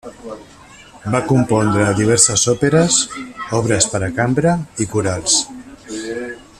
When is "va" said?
1.15-1.19